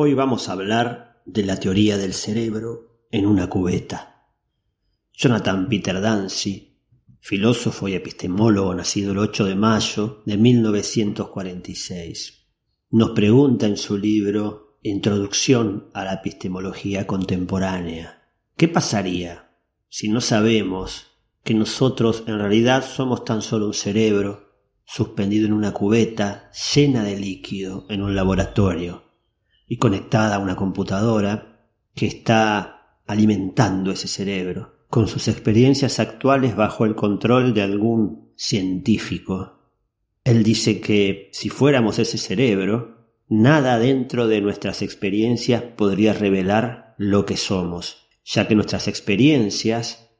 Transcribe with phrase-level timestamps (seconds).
[0.00, 4.28] Hoy vamos a hablar de la teoría del cerebro en una cubeta.
[5.12, 6.78] Jonathan Peter Dancy,
[7.18, 12.46] filósofo y epistemólogo nacido el 8 de mayo de 1946,
[12.90, 18.22] nos pregunta en su libro Introducción a la epistemología contemporánea,
[18.56, 19.50] ¿qué pasaría
[19.88, 21.08] si no sabemos
[21.42, 24.46] que nosotros en realidad somos tan solo un cerebro
[24.84, 29.07] suspendido en una cubeta llena de líquido en un laboratorio
[29.68, 36.84] y conectada a una computadora que está alimentando ese cerebro con sus experiencias actuales bajo
[36.84, 39.58] el control de algún científico?
[40.24, 47.26] Él dice que si fuéramos ese cerebro, nada dentro de nuestras experiencias podría revelar lo
[47.26, 50.10] que somos, ya que nuestras experiencias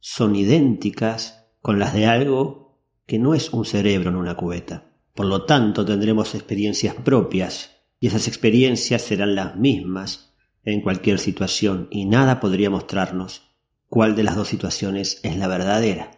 [0.00, 4.90] son idénticas con las de algo que no es un cerebro en una cubeta.
[5.14, 11.88] Por lo tanto, tendremos experiencias propias y esas experiencias serán las mismas en cualquier situación
[11.90, 13.42] y nada podría mostrarnos
[13.88, 16.10] cuál de las dos situaciones es la verdadera.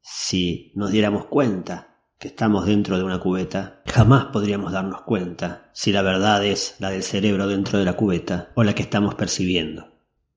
[0.00, 5.92] Si nos diéramos cuenta que estamos dentro de una cubeta, jamás podríamos darnos cuenta si
[5.92, 9.92] la verdad es la del cerebro dentro de la cubeta o la que estamos percibiendo.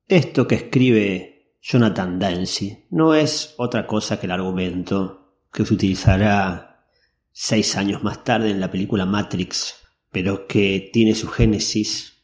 [0.06, 6.86] Esto que escribe Jonathan Dancy no es otra cosa que el argumento que se utilizará
[7.32, 9.81] seis años más tarde en la película Matrix,
[10.12, 12.22] pero que tiene su génesis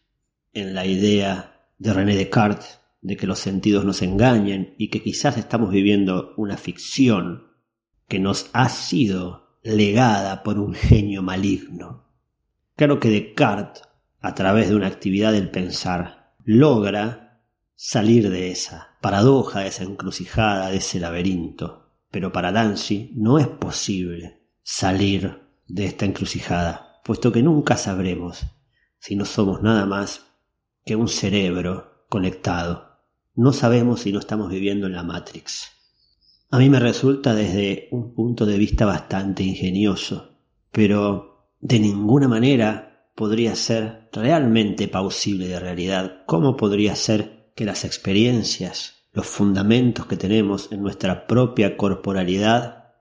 [0.53, 5.37] en la idea de René Descartes de que los sentidos nos engañen y que quizás
[5.39, 7.49] estamos viviendo una ficción
[8.07, 12.05] que nos ha sido legada por un genio maligno.
[12.77, 13.83] Claro que Descartes,
[14.21, 17.43] a través de una actividad del pensar, logra
[17.75, 21.93] salir de esa paradoja, de esa encrucijada, de ese laberinto.
[22.11, 28.47] Pero para Dancy no es posible salir de esta encrucijada, puesto que nunca sabremos
[28.99, 30.27] si no somos nada más
[30.85, 32.99] que un cerebro conectado.
[33.35, 35.69] No sabemos si no estamos viviendo en la Matrix.
[36.51, 40.39] A mí me resulta desde un punto de vista bastante ingenioso,
[40.73, 46.23] pero de ninguna manera podría ser realmente pausible de realidad.
[46.27, 52.95] ¿Cómo podría ser que las experiencias, los fundamentos que tenemos en nuestra propia corporalidad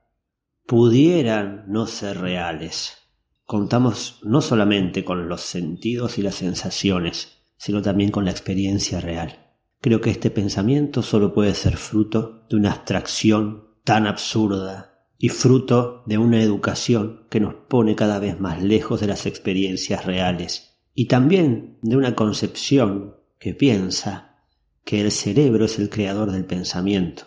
[0.66, 3.07] pudieran no ser reales?
[3.48, 9.54] Contamos no solamente con los sentidos y las sensaciones, sino también con la experiencia real.
[9.80, 16.04] Creo que este pensamiento solo puede ser fruto de una abstracción tan absurda y fruto
[16.06, 21.06] de una educación que nos pone cada vez más lejos de las experiencias reales y
[21.06, 24.42] también de una concepción que piensa
[24.84, 27.24] que el cerebro es el creador del pensamiento,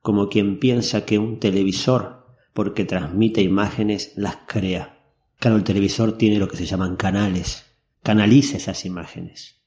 [0.00, 4.99] como quien piensa que un televisor, porque transmite imágenes, las crea.
[5.40, 7.64] Claro, el televisor tiene lo que se llaman canales,
[8.02, 9.62] canaliza esas imágenes.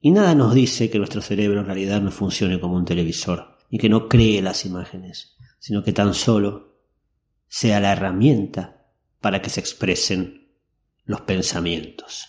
[0.00, 3.76] Y nada nos dice que nuestro cerebro en realidad no funcione como un televisor y
[3.76, 6.78] que no cree las imágenes, sino que tan solo
[7.48, 8.86] sea la herramienta
[9.20, 10.54] para que se expresen
[11.04, 12.28] los pensamientos.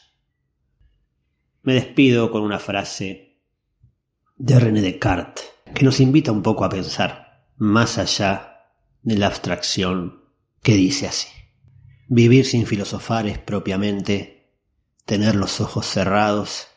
[1.63, 3.39] Me despido con una frase
[4.35, 8.69] de René Descartes que nos invita un poco a pensar más allá
[9.01, 10.25] de la abstracción
[10.61, 11.29] que dice así.
[12.07, 14.51] Vivir sin filosofar es propiamente
[15.05, 16.67] tener los ojos cerrados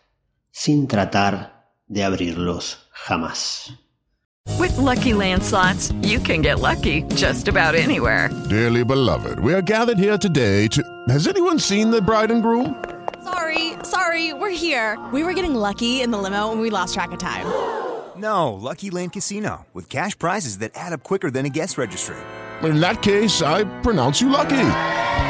[0.50, 3.72] sin tratar de abrirlos jamás.
[4.58, 8.30] With lucky landslots, you can get lucky just about anywhere.
[8.48, 10.82] Dearly beloved, we are gathered here today to.
[11.08, 12.82] Has anyone seen the bride and groom?
[13.22, 14.98] Sorry, sorry, we're here.
[15.12, 17.46] We were getting lucky in the limo and we lost track of time.
[18.16, 22.16] No, Lucky Land Casino, with cash prizes that add up quicker than a guest registry.
[22.62, 24.96] In that case, I pronounce you lucky.